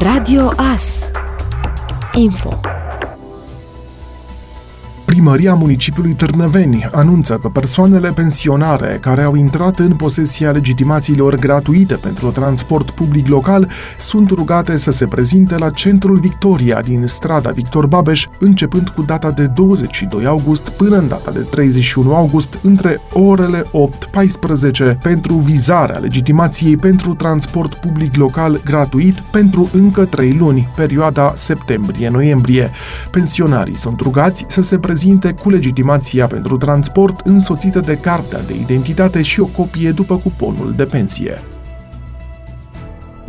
[0.00, 1.10] Radio AS
[2.14, 2.77] Info
[5.28, 12.30] Primăria municipiului Târnăveni anunță că persoanele pensionare care au intrat în posesia legitimațiilor gratuite pentru
[12.30, 13.68] transport public local
[13.98, 19.30] sunt rugate să se prezinte la Centrul Victoria din strada Victor Babeș, începând cu data
[19.30, 26.76] de 22 august până în data de 31 august, între orele 8-14, pentru vizarea legitimației
[26.76, 32.70] pentru transport public local gratuit pentru încă 3 luni, perioada septembrie-noiembrie.
[33.10, 38.54] Pensionarii sunt rugați să se prezinte prezinte cu legitimația pentru transport însoțită de cartea de
[38.54, 41.42] identitate și o copie după cuponul de pensie.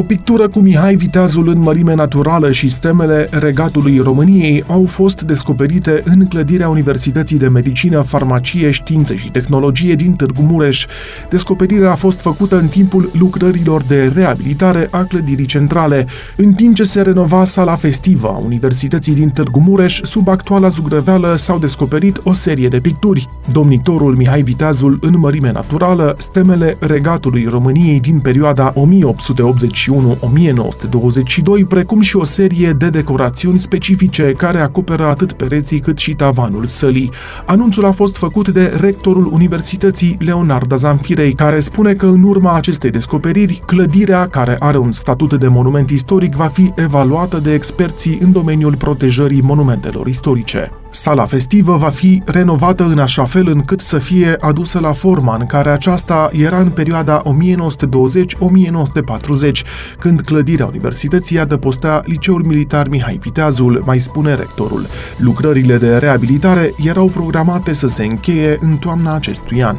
[0.00, 6.02] O pictură cu Mihai Viteazul în mărime naturală și stemele regatului României au fost descoperite
[6.04, 10.86] în clădirea Universității de Medicină, Farmacie, Științe și Tehnologie din Târgu Mureș.
[11.30, 16.82] Descoperirea a fost făcută în timpul lucrărilor de reabilitare a clădirii centrale, în timp ce
[16.82, 22.32] se renova sala festivă a Universității din Târgu Mureș, sub actuala zugrăveală s-au descoperit o
[22.32, 23.28] serie de picturi.
[23.52, 29.87] Domnitorul Mihai Viteazul în mărime naturală, stemele regatului României din perioada 1880
[30.20, 36.66] 1922 precum și o serie de decorațiuni specifice care acoperă atât pereții cât și tavanul
[36.66, 37.10] sălii.
[37.46, 42.90] Anunțul a fost făcut de rectorul Universității Leonarda Zamfirei, care spune că în urma acestei
[42.90, 48.32] descoperiri, clădirea, care are un statut de monument istoric, va fi evaluată de experții în
[48.32, 50.70] domeniul protejării monumentelor istorice.
[50.90, 55.46] Sala festivă va fi renovată în așa fel încât să fie adusă la forma în
[55.46, 57.26] care aceasta era în perioada 1920-1940,
[59.98, 64.86] când clădirea universității adăpostea Liceul Militar Mihai Viteazul, mai spune rectorul.
[65.16, 69.76] Lucrările de reabilitare erau programate să se încheie în toamna acestui an.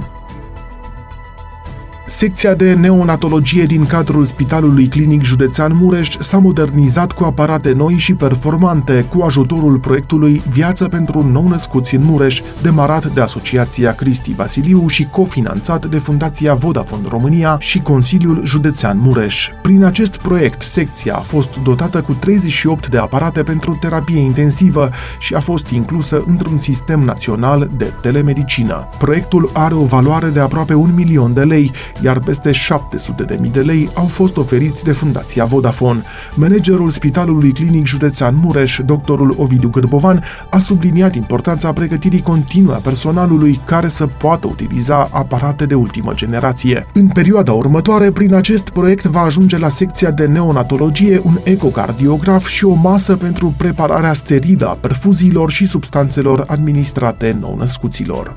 [2.10, 8.14] Secția de neonatologie din cadrul Spitalului Clinic Județean Mureș s-a modernizat cu aparate noi și
[8.14, 15.06] performante cu ajutorul proiectului Viață pentru nou-născuți în Mureș, demarat de Asociația Cristi Vasiliu și
[15.06, 19.50] cofinanțat de Fundația Vodafone România și Consiliul Județean Mureș.
[19.62, 24.90] Prin acest proiect, secția a fost dotată cu 38 de aparate pentru terapie intensivă
[25.20, 28.88] și a fost inclusă într-un sistem național de telemedicină.
[28.98, 31.72] Proiectul are o valoare de aproape un milion de lei,
[32.04, 36.02] iar peste 700 de mii de lei au fost oferiți de Fundația Vodafone.
[36.36, 43.60] Managerul Spitalului Clinic Județean Mureș, doctorul Ovidiu Gârbovan, a subliniat importanța pregătirii continue a personalului
[43.66, 46.86] care să poată utiliza aparate de ultimă generație.
[46.94, 52.66] În perioada următoare, prin acest proiect va ajunge la secția de neonatologie un ecocardiograf și
[52.66, 58.36] o masă pentru prepararea sterilă a perfuziilor și substanțelor administrate nou-născuților.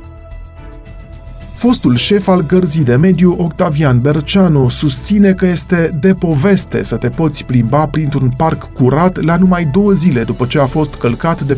[1.62, 7.08] Fostul șef al gărzii de mediu, Octavian Berceanu, susține că este de poveste să te
[7.08, 11.56] poți plimba printr-un parc curat la numai două zile după ce a fost călcat de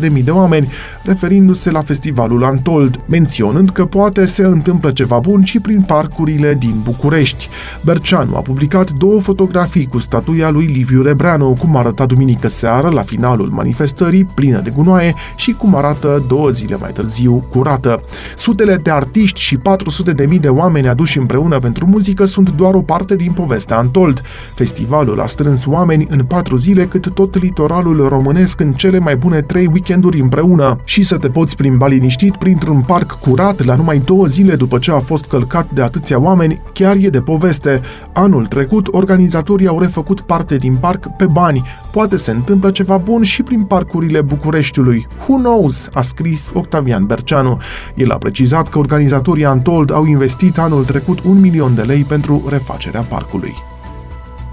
[0.00, 0.72] 400.000 de oameni,
[1.04, 6.74] referindu-se la festivalul Antold, menționând că poate se întâmplă ceva bun și prin parcurile din
[6.82, 7.48] București.
[7.84, 13.02] Berceanu a publicat două fotografii cu statuia lui Liviu Rebreanu, cum arăta duminică seară la
[13.02, 18.02] finalul manifestării, plină de gunoaie, și cum arată două zile mai târziu, curată.
[18.36, 22.50] Sutele de artiști artiști și 400 de mii de oameni aduși împreună pentru muzică sunt
[22.50, 24.22] doar o parte din povestea Antold.
[24.54, 29.42] Festivalul a strâns oameni în patru zile cât tot litoralul românesc în cele mai bune
[29.42, 34.26] trei weekenduri împreună și să te poți plimba liniștit printr-un parc curat la numai două
[34.26, 37.80] zile după ce a fost călcat de atâția oameni, chiar e de poveste.
[38.12, 41.62] Anul trecut, organizatorii au refăcut parte din parc pe bani.
[41.92, 45.06] Poate se întâmplă ceva bun și prin parcurile Bucureștiului.
[45.26, 45.88] Who knows?
[45.92, 47.60] a scris Octavian Berceanu.
[47.94, 52.04] El a precizat că organizatorii Organizatorii Antold au investit anul trecut un milion de lei
[52.04, 53.54] pentru refacerea parcului.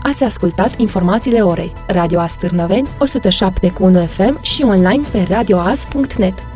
[0.03, 1.73] Ați ascultat informațiile orei.
[1.87, 6.48] Radio Astârnăveni, 107.1 FM și online pe radioas.net.